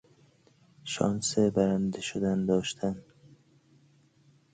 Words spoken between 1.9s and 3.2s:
شدن داشتن